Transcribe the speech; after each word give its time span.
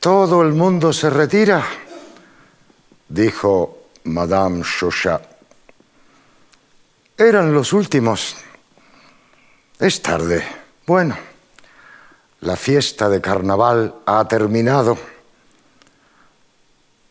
Todo 0.00 0.40
el 0.40 0.54
mundo 0.54 0.94
se 0.94 1.10
retira, 1.10 1.62
dijo 3.06 3.80
Madame 4.04 4.64
Chauchat. 4.64 5.22
Eran 7.18 7.52
los 7.52 7.74
últimos. 7.74 8.34
Es 9.78 10.00
tarde. 10.00 10.42
Bueno, 10.86 11.18
la 12.40 12.56
fiesta 12.56 13.10
de 13.10 13.20
carnaval 13.20 13.94
ha 14.06 14.26
terminado. 14.26 14.96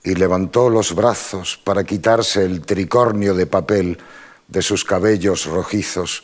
Y 0.04 0.16
levantó 0.16 0.72
los 0.72 0.96
brazos 0.96 1.62
para 1.64 1.84
quitarse 1.84 2.44
el 2.44 2.62
tricornio 2.62 3.36
de 3.36 3.46
papel 3.46 4.00
de 4.48 4.64
sus 4.64 4.84
cabellos 4.84 5.46
rojizos, 5.46 6.24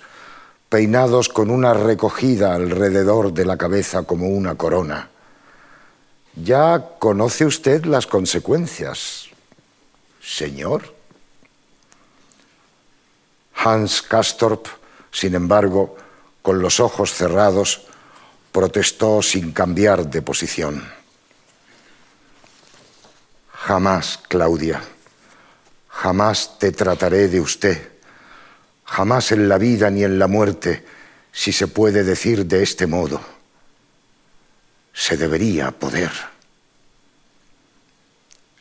peinados 0.70 1.30
con 1.30 1.52
una 1.52 1.76
recogida 1.76 2.56
alrededor 2.56 3.34
de 3.34 3.46
la 3.46 3.56
cabeza 3.56 4.02
como 4.02 4.30
una 4.30 4.56
corona. 4.56 5.12
Ya 6.36 6.92
conoce 7.00 7.46
usted 7.46 7.86
las 7.86 8.08
consecuencias, 8.08 9.28
señor. 10.22 10.94
Hans 13.54 14.02
Castorp, 14.02 14.68
sin 15.12 15.34
embargo, 15.34 15.96
con 16.42 16.62
los 16.62 16.80
ojos 16.80 17.14
cerrados, 17.14 17.86
protestó 18.52 19.22
sin 19.22 19.54
cambiar 19.54 20.10
de 20.10 20.22
posición. 20.22 20.88
Jamás, 23.54 24.20
Claudia, 24.28 24.84
jamás 25.88 26.60
te 26.60 26.72
trataré 26.72 27.30
de 27.30 27.40
usted, 27.40 27.92
jamás 28.84 29.32
en 29.32 29.48
la 29.48 29.58
vida 29.58 29.90
ni 29.90 30.04
en 30.04 30.20
la 30.20 30.28
muerte, 30.28 30.86
si 31.32 31.52
se 31.52 31.68
puede 31.68 32.04
decir 32.04 32.46
de 32.46 32.62
este 32.62 32.88
modo. 32.88 33.35
Se 34.96 35.18
debería 35.18 35.70
poder. 35.72 36.12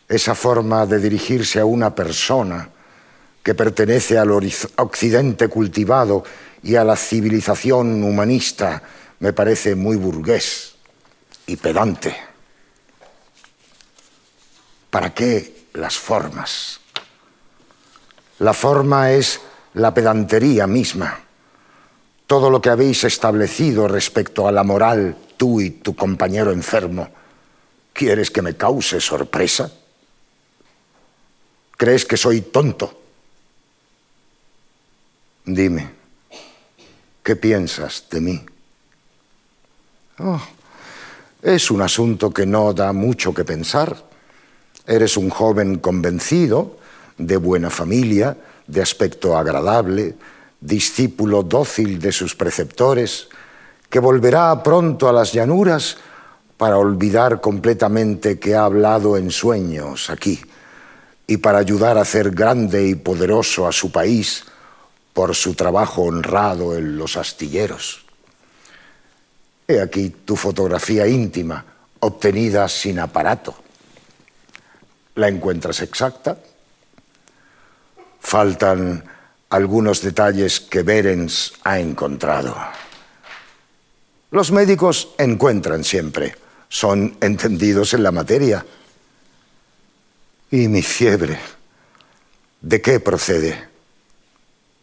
Esa 0.08 0.34
forma 0.34 0.84
de 0.84 0.98
dirigirse 0.98 1.60
a 1.60 1.64
una 1.64 1.94
persona 1.94 2.68
que 3.42 3.54
pertenece 3.54 4.18
al 4.18 4.30
occidente 4.32 5.48
cultivado 5.48 6.24
y 6.62 6.76
a 6.76 6.84
la 6.84 6.96
civilización 6.96 8.02
humanista 8.02 8.82
me 9.20 9.32
parece 9.32 9.74
muy 9.74 9.96
burgués 9.96 10.74
y 11.46 11.56
pedante. 11.56 12.16
¿Para 14.90 15.14
qué 15.14 15.66
las 15.74 15.96
formas? 15.96 16.80
La 18.40 18.52
forma 18.52 19.12
es 19.12 19.40
la 19.74 19.94
pedantería 19.94 20.66
misma. 20.66 21.20
Todo 22.26 22.50
lo 22.50 22.60
que 22.60 22.70
habéis 22.70 23.04
establecido 23.04 23.86
respecto 23.88 24.48
a 24.48 24.52
la 24.52 24.64
moral, 24.64 25.16
tú 25.36 25.60
y 25.60 25.70
tu 25.70 25.94
compañero 25.94 26.52
enfermo, 26.52 27.08
¿quieres 27.92 28.30
que 28.30 28.42
me 28.42 28.56
cause 28.56 29.00
sorpresa? 29.00 29.72
¿Crees 31.76 32.04
que 32.04 32.16
soy 32.16 32.40
tonto? 32.40 33.00
Dime, 35.44 35.90
¿qué 37.22 37.36
piensas 37.36 38.04
de 38.10 38.20
mí? 38.20 38.44
Oh, 40.18 40.40
es 41.42 41.70
un 41.70 41.82
asunto 41.82 42.32
que 42.32 42.46
no 42.46 42.72
da 42.72 42.92
mucho 42.92 43.34
que 43.34 43.44
pensar. 43.44 44.02
Eres 44.86 45.16
un 45.16 45.30
joven 45.30 45.78
convencido, 45.78 46.78
de 47.18 47.36
buena 47.36 47.70
familia, 47.70 48.36
de 48.66 48.82
aspecto 48.82 49.36
agradable, 49.36 50.14
discípulo 50.60 51.42
dócil 51.42 51.98
de 51.98 52.12
sus 52.12 52.34
preceptores, 52.34 53.28
que 53.94 54.00
volverá 54.00 54.60
pronto 54.60 55.08
a 55.08 55.12
las 55.12 55.32
llanuras 55.32 55.96
para 56.56 56.78
olvidar 56.78 57.40
completamente 57.40 58.40
que 58.40 58.56
ha 58.56 58.64
hablado 58.64 59.16
en 59.16 59.30
sueños 59.30 60.10
aquí 60.10 60.42
y 61.28 61.36
para 61.36 61.58
ayudar 61.58 61.96
a 61.96 62.00
hacer 62.00 62.32
grande 62.32 62.88
y 62.88 62.96
poderoso 62.96 63.68
a 63.68 63.72
su 63.72 63.92
país 63.92 64.46
por 65.12 65.36
su 65.36 65.54
trabajo 65.54 66.02
honrado 66.02 66.76
en 66.76 66.98
los 66.98 67.16
astilleros. 67.16 68.04
He 69.68 69.80
aquí 69.80 70.10
tu 70.10 70.34
fotografía 70.34 71.06
íntima, 71.06 71.64
obtenida 72.00 72.68
sin 72.68 72.98
aparato. 72.98 73.54
¿La 75.14 75.28
encuentras 75.28 75.80
exacta? 75.82 76.36
Faltan 78.18 79.04
algunos 79.50 80.02
detalles 80.02 80.58
que 80.58 80.82
Berens 80.82 81.52
ha 81.62 81.78
encontrado. 81.78 82.56
Los 84.34 84.50
médicos 84.50 85.10
encuentran 85.16 85.84
siempre, 85.84 86.34
son 86.68 87.16
entendidos 87.20 87.94
en 87.94 88.02
la 88.02 88.10
materia. 88.10 88.66
¿Y 90.50 90.66
mi 90.66 90.82
fiebre? 90.82 91.38
¿De 92.60 92.82
qué 92.82 92.98
procede? 92.98 93.68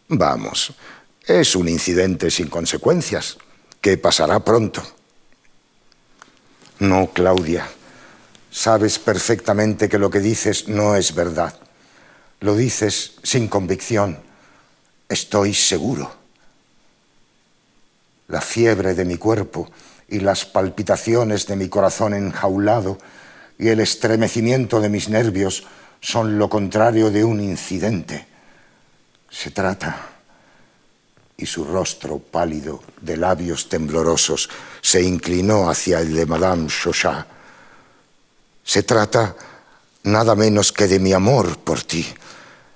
Vamos, 0.07 0.71
es 1.27 1.53
un 1.57 1.67
incidente 1.67 2.31
sin 2.31 2.47
consecuencias, 2.47 3.37
que 3.81 3.97
pasará 3.97 4.39
pronto. 4.39 4.81
No, 6.79 7.07
Claudia, 7.07 7.67
sabes 8.51 8.99
perfectamente 8.99 9.89
que 9.89 9.99
lo 9.99 10.09
que 10.09 10.21
dices 10.21 10.69
no 10.69 10.95
es 10.95 11.13
verdad. 11.13 11.59
Lo 12.39 12.55
dices 12.55 13.15
sin 13.21 13.49
convicción. 13.49 14.17
Estoy 15.09 15.53
seguro. 15.53 16.20
La 18.31 18.41
fiebre 18.41 18.95
de 18.95 19.05
mi 19.05 19.17
cuerpo 19.17 19.69
y 20.07 20.21
las 20.21 20.45
palpitaciones 20.45 21.45
de 21.45 21.55
mi 21.55 21.69
corazón 21.69 22.15
enjaulado 22.15 22.97
y 23.59 23.67
el 23.67 23.79
estremecimiento 23.79 24.81
de 24.81 24.89
mis 24.89 25.07
nervios 25.07 25.67
son 25.99 26.39
lo 26.39 26.49
contrario 26.49 27.11
de 27.11 27.23
un 27.23 27.41
incidente 27.41 28.31
se 29.31 29.49
trata. 29.49 30.09
Y 31.37 31.45
su 31.47 31.63
rostro 31.63 32.19
pálido, 32.19 32.83
de 33.01 33.17
labios 33.17 33.67
temblorosos, 33.69 34.49
se 34.81 35.01
inclinó 35.01 35.69
hacia 35.69 36.01
el 36.01 36.13
de 36.13 36.25
Madame 36.27 36.67
Chauchat. 36.67 37.25
Se 38.63 38.83
trata 38.83 39.35
nada 40.03 40.35
menos 40.35 40.71
que 40.71 40.87
de 40.87 40.99
mi 40.99 41.13
amor 41.13 41.57
por 41.59 41.81
ti, 41.81 42.05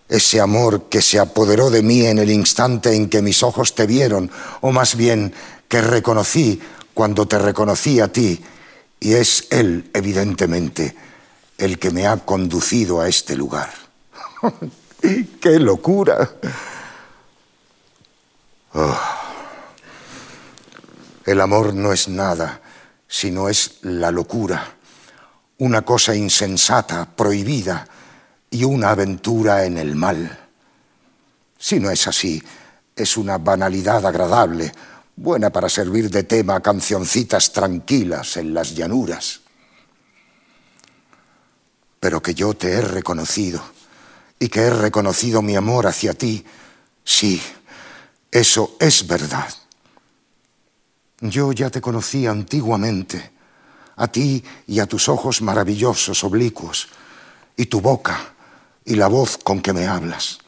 ese 0.07 0.39
amor 0.39 0.83
que 0.89 1.01
se 1.01 1.19
apoderó 1.19 1.69
de 1.69 1.81
mí 1.81 2.05
en 2.05 2.19
el 2.19 2.29
instante 2.29 2.95
en 2.95 3.09
que 3.09 3.21
mis 3.21 3.43
ojos 3.43 3.73
te 3.75 3.87
vieron, 3.87 4.31
o 4.61 4.71
más 4.71 4.95
bien 4.95 5.33
que 5.67 5.81
reconocí 5.81 6.61
cuando 6.93 7.27
te 7.27 7.39
reconocí 7.39 7.99
a 7.99 8.11
ti, 8.11 8.43
y 8.99 9.13
es 9.13 9.47
Él, 9.49 9.89
evidentemente, 9.93 10.95
el 11.57 11.79
que 11.79 11.91
me 11.91 12.07
ha 12.07 12.17
conducido 12.17 13.01
a 13.01 13.07
este 13.07 13.35
lugar. 13.35 13.71
¡Qué 15.41 15.59
locura! 15.59 16.31
Oh. 18.73 18.99
El 21.25 21.41
amor 21.41 21.73
no 21.73 21.91
es 21.91 22.07
nada, 22.07 22.61
sino 23.07 23.49
es 23.49 23.79
la 23.81 24.11
locura, 24.11 24.75
una 25.57 25.83
cosa 25.83 26.15
insensata, 26.15 27.07
prohibida 27.15 27.87
y 28.49 28.63
una 28.63 28.91
aventura 28.91 29.65
en 29.65 29.77
el 29.77 29.95
mal. 29.95 30.45
Si 31.57 31.79
no 31.79 31.89
es 31.89 32.07
así, 32.07 32.41
es 32.95 33.17
una 33.17 33.37
banalidad 33.37 34.05
agradable, 34.05 34.71
buena 35.15 35.49
para 35.49 35.69
servir 35.69 36.09
de 36.09 36.23
tema 36.23 36.55
a 36.55 36.61
cancioncitas 36.61 37.51
tranquilas 37.51 38.37
en 38.37 38.53
las 38.53 38.75
llanuras. 38.75 39.41
Pero 41.99 42.21
que 42.21 42.33
yo 42.33 42.53
te 42.53 42.71
he 42.71 42.81
reconocido 42.81 43.61
y 44.39 44.47
que 44.47 44.61
he 44.61 44.69
reconocido 44.69 45.41
mi 45.41 45.55
amor 45.55 45.87
hacia 45.87 46.13
ti, 46.13 46.45
sí, 47.03 47.41
eso 48.31 48.75
es 48.79 49.07
verdad. 49.07 49.49
Yo 51.21 51.51
ya 51.53 51.69
te 51.69 51.81
conocí 51.81 52.27
antiguamente, 52.27 53.31
a 53.95 54.07
ti 54.07 54.43
y 54.67 54.79
a 54.79 54.85
tus 54.85 55.07
ojos 55.07 55.41
maravillosos, 55.41 56.23
oblicuos, 56.23 56.89
y 57.55 57.65
tu 57.65 57.79
boca 57.79 58.34
y 58.85 58.95
la 58.95 59.07
voz 59.07 59.37
con 59.37 59.61
que 59.61 59.73
me 59.73 59.87
hablas. 59.87 60.39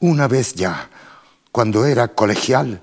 Una 0.00 0.26
vez 0.26 0.54
ya, 0.54 0.90
cuando 1.52 1.84
era 1.86 2.08
colegial, 2.08 2.82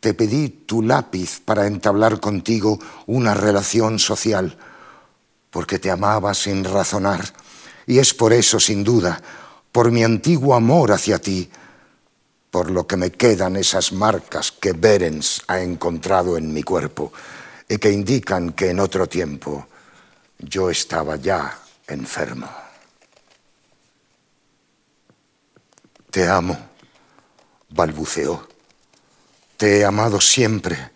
te 0.00 0.14
pedí 0.14 0.48
tu 0.48 0.82
lápiz 0.82 1.40
para 1.40 1.66
entablar 1.66 2.20
contigo 2.20 2.78
una 3.06 3.34
relación 3.34 3.98
social, 3.98 4.56
porque 5.50 5.78
te 5.78 5.90
amaba 5.90 6.34
sin 6.34 6.64
razonar 6.64 7.32
y 7.86 7.98
es 7.98 8.14
por 8.14 8.32
eso, 8.32 8.60
sin 8.60 8.84
duda, 8.84 9.20
por 9.70 9.90
mi 9.90 10.04
antiguo 10.04 10.54
amor 10.54 10.92
hacia 10.92 11.20
ti, 11.20 11.50
por 12.50 12.70
lo 12.70 12.86
que 12.86 12.96
me 12.96 13.10
quedan 13.10 13.56
esas 13.56 13.92
marcas 13.92 14.52
que 14.52 14.72
Berens 14.72 15.42
ha 15.48 15.60
encontrado 15.60 16.36
en 16.36 16.52
mi 16.52 16.62
cuerpo 16.62 17.12
y 17.68 17.78
que 17.78 17.90
indican 17.90 18.52
que 18.52 18.70
en 18.70 18.80
otro 18.80 19.06
tiempo 19.06 19.66
yo 20.38 20.70
estaba 20.70 21.16
ya 21.16 21.58
enfermo. 21.86 22.48
Te 26.12 26.28
amo, 26.28 26.58
balbuceó. 27.70 28.46
Te 29.56 29.78
he 29.78 29.84
amado 29.86 30.20
siempre, 30.20 30.90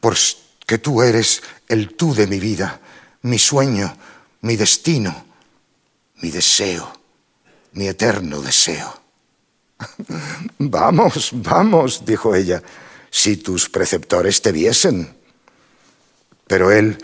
porque 0.00 0.78
tú 0.80 1.02
eres 1.02 1.42
el 1.68 1.94
tú 1.94 2.14
de 2.14 2.26
mi 2.26 2.40
vida, 2.40 2.80
mi 3.20 3.38
sueño, 3.38 3.94
mi 4.40 4.56
destino, 4.56 5.26
mi 6.22 6.30
deseo, 6.30 6.90
mi 7.72 7.86
eterno 7.86 8.40
deseo. 8.40 8.98
Vamos, 10.58 11.30
vamos, 11.32 12.04
dijo 12.06 12.34
ella, 12.34 12.62
si 13.10 13.36
tus 13.36 13.68
preceptores 13.68 14.40
te 14.40 14.52
viesen. 14.52 15.14
Pero 16.46 16.70
él 16.70 16.96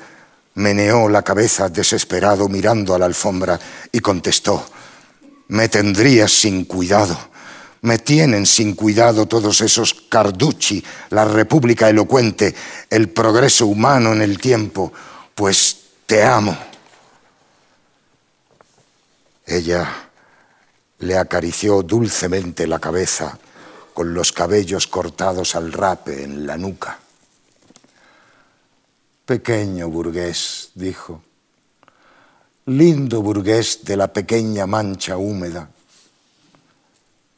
meneó 0.54 1.10
la 1.10 1.22
cabeza 1.22 1.68
desesperado 1.68 2.48
mirando 2.48 2.94
a 2.94 2.98
la 2.98 3.04
alfombra 3.06 3.60
y 3.92 4.00
contestó, 4.00 4.66
me 5.48 5.69
tendrías 5.69 6.32
sin 6.32 6.64
cuidado, 6.64 7.16
me 7.82 7.98
tienen 7.98 8.46
sin 8.46 8.75
cuidado 8.75 9.26
todos 9.26 9.60
esos 9.60 9.94
Carducci, 9.94 10.82
la 11.10 11.25
república 11.25 11.88
elocuente, 11.88 12.54
el 12.90 13.10
progreso 13.10 13.66
humano 13.66 14.12
en 14.12 14.22
el 14.22 14.38
tiempo, 14.38 14.93
pues 15.34 15.76
te 16.06 16.25
amo. 16.25 16.56
Ella 19.44 20.10
le 20.98 21.16
acarició 21.16 21.82
dulcemente 21.82 22.66
la 22.66 22.78
cabeza 22.78 23.38
con 23.94 24.12
los 24.12 24.32
cabellos 24.32 24.87
cortados 24.87 25.54
al 25.54 25.72
rape 25.72 26.25
en 26.25 26.46
la 26.46 26.56
nuca. 26.56 26.98
Pequeño 29.25 29.88
burgués, 29.88 30.70
dijo, 30.75 31.22
lindo 32.66 33.22
burgués 33.22 33.84
de 33.84 33.96
la 33.96 34.12
pequeña 34.12 34.66
mancha 34.66 35.16
húmeda, 35.16 35.70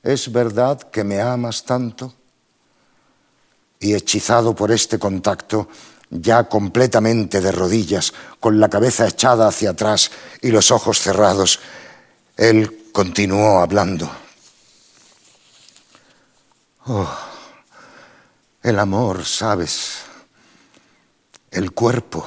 ¿es 0.03 0.33
verdad 0.33 0.91
que 0.91 1.05
me 1.05 1.21
amas 1.21 1.65
tanto? 1.65 2.15
Y 3.81 3.95
hechizado 3.95 4.55
por 4.55 4.73
este 4.73 4.99
contacto, 4.99 5.69
ya 6.11 6.45
completamente 6.45 7.41
de 7.41 7.53
rodillas, 7.53 8.15
con 8.41 8.59
la 8.59 8.69
cabeza 8.69 9.07
echada 9.07 9.49
hacia 9.49 9.71
atrás 9.71 10.11
y 10.41 10.51
los 10.51 10.71
ojos 10.71 10.99
cerrados, 10.99 11.61
él 12.37 12.89
continuó 12.93 13.61
hablando. 13.61 14.11
Oh, 16.87 17.09
el 18.63 18.79
amor, 18.79 19.27
sabes, 19.27 19.99
el 21.51 21.73
cuerpo, 21.73 22.27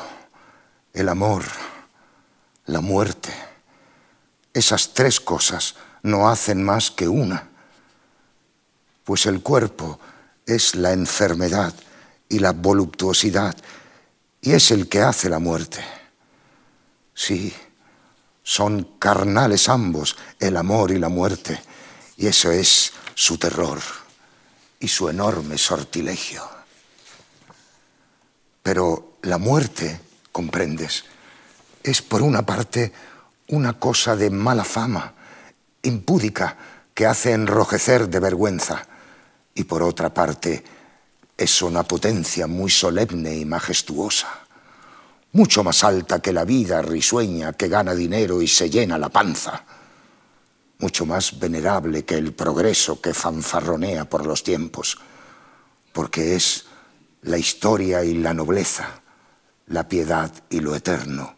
el 0.94 1.10
amor, 1.10 1.44
la 2.66 2.82
muerte, 2.82 3.34
esas 4.54 4.94
tres 4.94 5.20
cosas 5.20 5.76
no 6.04 6.30
hacen 6.30 6.64
más 6.64 6.92
que 6.92 7.08
una, 7.08 7.50
pues 9.04 9.26
el 9.26 9.42
cuerpo 9.42 10.00
es 10.46 10.76
la 10.76 10.92
enfermedad 10.94 11.74
y 12.30 12.40
la 12.40 12.52
voluptuosidad 12.52 13.56
y 14.42 14.52
es 14.52 14.72
el 14.72 14.88
que 14.90 15.02
hace 15.02 15.30
la 15.30 15.40
muerte. 15.40 15.84
Sí, 17.14 17.54
son 18.44 18.96
carnales 18.98 19.70
ambos, 19.70 20.18
el 20.40 20.58
amor 20.58 20.92
y 20.92 21.00
la 21.00 21.10
muerte, 21.10 21.62
y 22.18 22.28
eso 22.28 22.52
es 22.52 22.94
su 23.14 23.38
terror 23.38 23.80
y 24.80 24.88
su 24.88 25.10
enorme 25.10 25.58
sortilegio. 25.58 26.44
Pero 28.64 29.18
la 29.22 29.38
muerte, 29.38 30.00
comprendes, 30.32 31.06
es 31.84 32.02
por 32.02 32.22
una 32.22 32.46
parte 32.46 32.92
una 33.48 33.74
cosa 33.74 34.16
de 34.16 34.30
mala 34.30 34.64
fama, 34.64 35.14
impúdica, 35.84 36.58
que 36.94 37.06
hace 37.06 37.34
enrojecer 37.34 38.10
de 38.10 38.20
vergüenza, 38.20 38.86
y 39.54 39.64
por 39.64 39.84
otra 39.84 40.14
parte 40.14 40.64
es 41.38 41.62
una 41.62 41.84
potencia 41.84 42.48
muy 42.48 42.70
solemne 42.70 43.36
y 43.36 43.46
majestuosa, 43.46 44.28
mucho 45.34 45.64
más 45.64 45.84
alta 45.84 46.22
que 46.22 46.34
la 46.34 46.46
vida 46.46 46.82
risueña 46.82 47.54
que 47.54 47.68
gana 47.68 47.96
dinero 47.96 48.42
y 48.42 48.48
se 48.48 48.70
llena 48.70 48.98
la 48.98 49.10
panza, 49.10 49.64
mucho 50.80 51.06
más 51.06 51.40
venerable 51.40 52.06
que 52.06 52.16
el 52.16 52.34
progreso 52.34 53.02
que 53.02 53.14
fanfarronea 53.14 54.06
por 54.06 54.26
los 54.26 54.44
tiempos, 54.44 54.98
porque 55.94 56.36
es 56.36 56.66
la 57.24 57.38
historia 57.38 58.04
y 58.04 58.16
la 58.16 58.34
nobleza, 58.34 59.02
la 59.68 59.88
piedad 59.88 60.32
y 60.50 60.60
lo 60.60 60.76
eterno, 60.76 61.36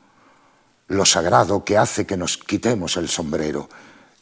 lo 0.93 1.05
sagrado 1.05 1.63
que 1.63 1.77
hace 1.77 2.05
que 2.05 2.17
nos 2.17 2.37
quitemos 2.37 2.97
el 2.97 3.09
sombrero 3.09 3.69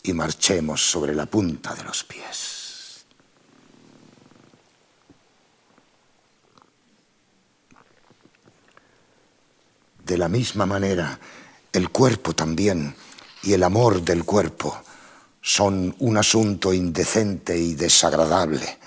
y 0.03 0.13
marchemos 0.13 0.81
sobre 0.81 1.13
la 1.13 1.25
punta 1.25 1.73
de 1.75 1.83
los 1.83 2.03
pies. 2.03 3.05
De 10.05 10.17
la 10.17 10.27
misma 10.27 10.65
manera, 10.65 11.19
el 11.71 11.89
cuerpo 11.89 12.33
también 12.33 12.95
y 13.43 13.53
el 13.53 13.63
amor 13.63 14.01
del 14.01 14.25
cuerpo 14.25 14.75
son 15.41 15.95
un 15.99 16.17
asunto 16.17 16.73
indecente 16.73 17.57
y 17.57 17.73
desagradable, 17.73 18.77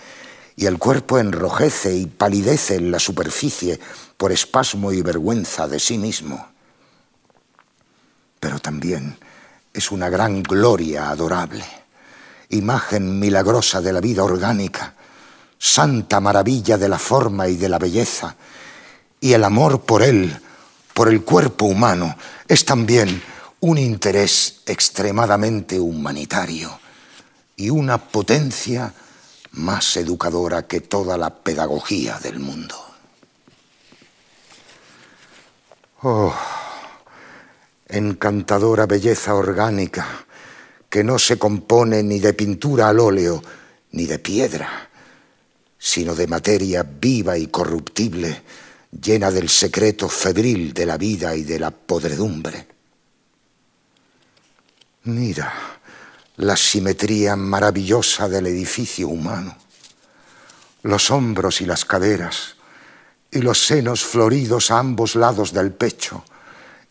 y 0.56 0.66
el 0.66 0.78
cuerpo 0.78 1.18
enrojece 1.18 1.96
y 1.96 2.06
palidece 2.06 2.76
en 2.76 2.90
la 2.90 3.00
superficie 3.00 3.80
por 4.16 4.32
espasmo 4.32 4.92
y 4.92 5.02
vergüenza 5.02 5.66
de 5.66 5.80
sí 5.80 5.98
mismo. 5.98 6.53
Es 9.72 9.90
una 9.90 10.10
gran 10.10 10.42
gloria 10.42 11.08
adorable, 11.08 11.64
imagen 12.50 13.18
milagrosa 13.18 13.80
de 13.80 13.92
la 13.92 14.00
vida 14.00 14.22
orgánica, 14.22 14.94
santa 15.58 16.20
maravilla 16.20 16.76
de 16.76 16.88
la 16.88 16.98
forma 16.98 17.48
y 17.48 17.56
de 17.56 17.68
la 17.68 17.78
belleza, 17.78 18.36
y 19.20 19.32
el 19.32 19.42
amor 19.44 19.80
por 19.82 20.02
él, 20.02 20.38
por 20.92 21.08
el 21.08 21.22
cuerpo 21.22 21.64
humano, 21.64 22.14
es 22.46 22.64
también 22.66 23.22
un 23.60 23.78
interés 23.78 24.60
extremadamente 24.66 25.80
humanitario 25.80 26.78
y 27.56 27.70
una 27.70 27.96
potencia 27.96 28.92
más 29.52 29.96
educadora 29.96 30.66
que 30.66 30.80
toda 30.80 31.16
la 31.16 31.30
pedagogía 31.30 32.18
del 32.18 32.38
mundo. 32.38 32.76
Oh, 36.02 36.34
encantadora 37.96 38.86
belleza 38.86 39.34
orgánica 39.34 40.26
que 40.88 41.04
no 41.04 41.18
se 41.18 41.38
compone 41.38 42.02
ni 42.02 42.20
de 42.20 42.34
pintura 42.34 42.88
al 42.88 43.00
óleo 43.00 43.42
ni 43.92 44.06
de 44.06 44.18
piedra, 44.18 44.90
sino 45.78 46.14
de 46.14 46.26
materia 46.26 46.82
viva 46.82 47.38
y 47.38 47.48
corruptible, 47.48 48.42
llena 48.90 49.30
del 49.30 49.48
secreto 49.48 50.08
febril 50.08 50.72
de 50.72 50.86
la 50.86 50.96
vida 50.96 51.34
y 51.36 51.42
de 51.42 51.58
la 51.58 51.70
podredumbre. 51.70 52.66
Mira 55.04 55.52
la 56.36 56.56
simetría 56.56 57.36
maravillosa 57.36 58.28
del 58.28 58.46
edificio 58.46 59.08
humano, 59.08 59.56
los 60.82 61.10
hombros 61.10 61.60
y 61.60 61.66
las 61.66 61.84
caderas, 61.84 62.56
y 63.30 63.38
los 63.38 63.66
senos 63.66 64.04
floridos 64.04 64.70
a 64.70 64.78
ambos 64.78 65.16
lados 65.16 65.52
del 65.52 65.72
pecho, 65.72 66.24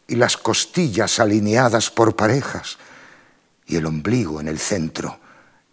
y 0.08 0.16
las 0.16 0.38
costillas 0.38 1.20
alineadas 1.20 1.90
por 1.90 2.16
parejas, 2.16 2.78
y 3.66 3.78
el 3.78 3.86
ombligo 3.86 4.42
en 4.42 4.48
el 4.48 4.60
centro, 4.60 5.20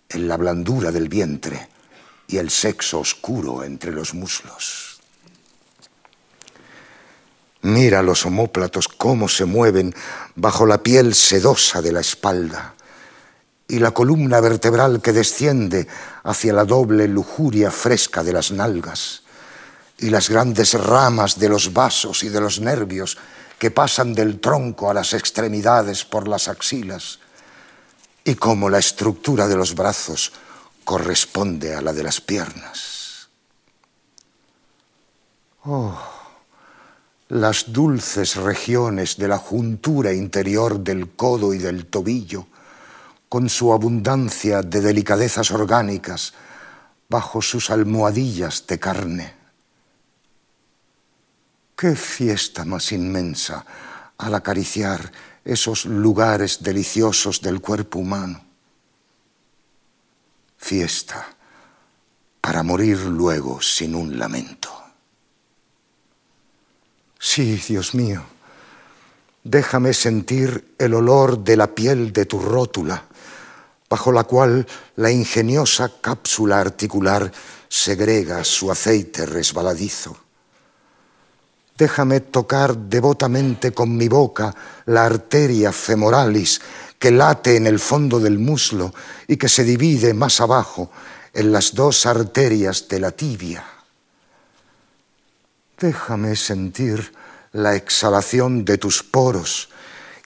en 0.08 0.28
la 0.28 0.36
blandura 0.36 0.92
del 0.92 1.08
vientre, 1.08 1.68
y 2.26 2.38
el 2.38 2.50
sexo 2.50 3.00
oscuro 3.00 3.64
entre 3.64 3.92
los 3.92 4.14
muslos. 4.14 5.00
Mira 7.62 8.02
los 8.02 8.24
homóplatos 8.24 8.88
cómo 8.88 9.28
se 9.28 9.44
mueven 9.44 9.94
bajo 10.34 10.64
la 10.64 10.82
piel 10.82 11.14
sedosa 11.14 11.82
de 11.82 11.92
la 11.92 12.00
espalda 12.00 12.74
y 13.68 13.78
la 13.78 13.90
columna 13.90 14.40
vertebral 14.40 15.02
que 15.02 15.12
desciende 15.12 15.86
hacia 16.22 16.54
la 16.54 16.64
doble 16.64 17.06
lujuria 17.06 17.70
fresca 17.70 18.24
de 18.24 18.32
las 18.32 18.50
nalgas 18.50 19.22
y 19.98 20.08
las 20.08 20.30
grandes 20.30 20.72
ramas 20.74 21.38
de 21.38 21.50
los 21.50 21.72
vasos 21.74 22.24
y 22.24 22.30
de 22.30 22.40
los 22.40 22.60
nervios 22.60 23.18
que 23.60 23.70
pasan 23.70 24.12
del 24.14 24.40
tronco 24.40 24.90
a 24.90 24.94
las 24.94 25.14
extremidades 25.14 26.04
por 26.04 26.26
las 26.26 26.48
axilas 26.48 27.20
y 28.24 28.34
cómo 28.34 28.68
la 28.68 28.78
estructura 28.78 29.46
de 29.46 29.54
los 29.54 29.76
brazos 29.76 30.32
corresponde 30.84 31.76
a 31.76 31.80
la 31.80 31.92
de 31.92 32.02
las 32.02 32.20
piernas. 32.20 33.28
Oh 35.64 35.96
las 37.30 37.72
dulces 37.72 38.34
regiones 38.34 39.16
de 39.16 39.28
la 39.28 39.38
juntura 39.38 40.12
interior 40.12 40.80
del 40.80 41.10
codo 41.10 41.54
y 41.54 41.58
del 41.58 41.86
tobillo, 41.86 42.46
con 43.28 43.48
su 43.48 43.72
abundancia 43.72 44.62
de 44.62 44.80
delicadezas 44.80 45.52
orgánicas 45.52 46.34
bajo 47.08 47.40
sus 47.40 47.70
almohadillas 47.70 48.66
de 48.66 48.80
carne. 48.80 49.39
Qué 51.80 51.96
fiesta 51.96 52.66
más 52.66 52.92
inmensa 52.92 53.64
al 54.18 54.34
acariciar 54.34 55.10
esos 55.42 55.86
lugares 55.86 56.62
deliciosos 56.62 57.40
del 57.40 57.62
cuerpo 57.62 58.00
humano. 58.00 58.44
Fiesta 60.58 61.26
para 62.38 62.62
morir 62.62 62.98
luego 63.06 63.62
sin 63.62 63.94
un 63.94 64.18
lamento. 64.18 64.68
Sí, 67.18 67.56
Dios 67.66 67.94
mío, 67.94 68.26
Déjame 69.42 69.94
sentir 69.94 70.74
el 70.78 70.92
olor 70.92 71.38
de 71.38 71.56
la 71.56 71.74
piel 71.74 72.12
de 72.12 72.26
tu 72.26 72.40
rótula, 72.40 73.04
bajo 73.88 74.12
la 74.12 74.24
cual 74.24 74.66
la 74.96 75.10
ingeniosa 75.10 75.90
cápsula 76.02 76.60
articular 76.60 77.32
segrega 77.70 78.44
su 78.44 78.70
aceite 78.70 79.24
resbaladizo. 79.24 80.29
Déjame 81.80 82.20
tocar 82.20 82.76
devotamente 82.76 83.72
con 83.72 83.96
mi 83.96 84.06
boca 84.06 84.54
la 84.84 85.06
arteria 85.06 85.72
femoralis 85.72 86.60
que 86.98 87.10
late 87.10 87.56
en 87.56 87.66
el 87.66 87.78
fondo 87.78 88.20
del 88.20 88.38
muslo 88.38 88.92
y 89.26 89.38
que 89.38 89.48
se 89.48 89.64
divide 89.64 90.12
más 90.12 90.42
abajo 90.42 90.90
en 91.32 91.50
las 91.50 91.74
dos 91.74 92.04
arterias 92.04 92.86
de 92.86 93.00
la 93.00 93.12
tibia. 93.12 93.64
Déjame 95.78 96.36
sentir 96.36 97.14
la 97.52 97.74
exhalación 97.74 98.62
de 98.66 98.76
tus 98.76 99.02
poros 99.02 99.70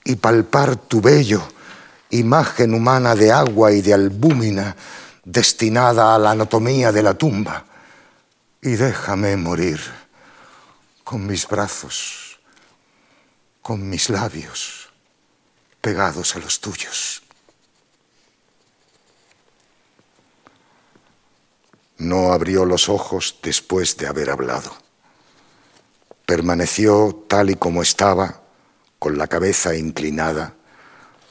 y 0.02 0.16
palpar 0.16 0.74
tu 0.74 1.00
vello, 1.00 1.40
imagen 2.10 2.74
humana 2.74 3.14
de 3.14 3.30
agua 3.30 3.70
y 3.70 3.80
de 3.80 3.94
albúmina 3.94 4.74
destinada 5.24 6.16
a 6.16 6.18
la 6.18 6.32
anatomía 6.32 6.90
de 6.90 7.02
la 7.04 7.14
tumba. 7.14 7.64
Y 8.60 8.70
déjame 8.70 9.36
morir 9.36 10.03
con 11.04 11.26
mis 11.26 11.46
brazos, 11.46 12.40
con 13.60 13.88
mis 13.88 14.08
labios 14.08 14.88
pegados 15.80 16.34
a 16.34 16.38
los 16.38 16.60
tuyos. 16.60 17.22
No 21.98 22.32
abrió 22.32 22.64
los 22.64 22.88
ojos 22.88 23.38
después 23.42 23.98
de 23.98 24.06
haber 24.06 24.30
hablado. 24.30 24.72
Permaneció 26.24 27.24
tal 27.28 27.50
y 27.50 27.54
como 27.54 27.82
estaba, 27.82 28.40
con 28.98 29.18
la 29.18 29.26
cabeza 29.26 29.76
inclinada, 29.76 30.54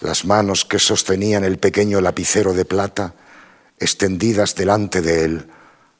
las 0.02 0.24
manos 0.26 0.66
que 0.66 0.78
sostenían 0.78 1.44
el 1.44 1.58
pequeño 1.58 2.00
lapicero 2.00 2.54
de 2.54 2.66
plata 2.66 3.16
extendidas 3.80 4.54
delante 4.54 5.02
de 5.02 5.26
él, 5.26 5.50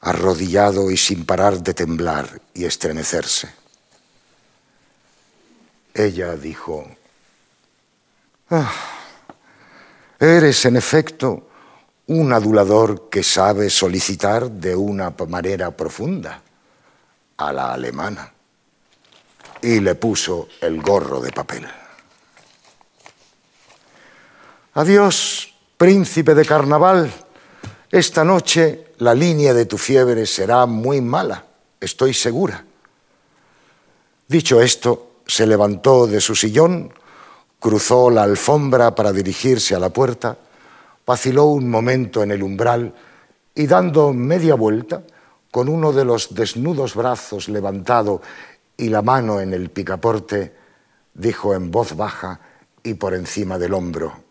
arrodillado 0.00 0.90
y 0.90 0.96
sin 0.96 1.26
parar 1.26 1.62
de 1.62 1.74
temblar 1.74 2.40
y 2.54 2.66
estremecerse. 2.66 3.63
Ella 5.94 6.34
dijo, 6.34 6.84
ah, 8.50 8.72
eres 10.18 10.64
en 10.64 10.74
efecto 10.74 11.48
un 12.08 12.32
adulador 12.32 13.08
que 13.08 13.22
sabe 13.22 13.70
solicitar 13.70 14.50
de 14.50 14.74
una 14.74 15.14
manera 15.28 15.70
profunda 15.70 16.42
a 17.36 17.52
la 17.52 17.72
alemana. 17.72 18.32
Y 19.62 19.78
le 19.78 19.94
puso 19.94 20.48
el 20.60 20.82
gorro 20.82 21.20
de 21.20 21.30
papel. 21.30 21.66
Adiós, 24.74 25.54
príncipe 25.78 26.34
de 26.34 26.44
carnaval. 26.44 27.10
Esta 27.90 28.24
noche 28.24 28.92
la 28.98 29.14
línea 29.14 29.54
de 29.54 29.66
tu 29.66 29.78
fiebre 29.78 30.26
será 30.26 30.66
muy 30.66 31.00
mala, 31.00 31.44
estoy 31.80 32.12
segura. 32.12 32.64
Dicho 34.26 34.60
esto, 34.60 35.13
se 35.26 35.46
levantó 35.46 36.06
de 36.06 36.20
su 36.20 36.34
sillón, 36.34 36.92
cruzó 37.58 38.10
la 38.10 38.22
alfombra 38.22 38.94
para 38.94 39.12
dirigirse 39.12 39.74
a 39.74 39.78
la 39.78 39.90
puerta, 39.90 40.36
vaciló 41.06 41.46
un 41.46 41.70
momento 41.70 42.22
en 42.22 42.30
el 42.30 42.42
umbral 42.42 42.94
y 43.54 43.66
dando 43.66 44.12
media 44.12 44.54
vuelta, 44.54 45.02
con 45.50 45.68
uno 45.68 45.92
de 45.92 46.04
los 46.04 46.34
desnudos 46.34 46.96
brazos 46.96 47.48
levantado 47.48 48.20
y 48.76 48.88
la 48.88 49.02
mano 49.02 49.40
en 49.40 49.54
el 49.54 49.70
picaporte, 49.70 50.52
dijo 51.14 51.54
en 51.54 51.70
voz 51.70 51.96
baja 51.96 52.40
y 52.82 52.94
por 52.94 53.14
encima 53.14 53.56
del 53.56 53.72
hombro, 53.72 54.24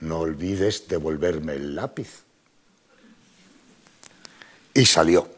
no 0.00 0.20
olvides 0.20 0.86
devolverme 0.86 1.54
el 1.54 1.74
lápiz. 1.74 2.24
Y 4.74 4.86
salió. 4.86 5.37